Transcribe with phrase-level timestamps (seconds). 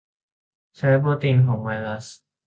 [0.77, 2.05] ใช้โปรตีนของไวรัส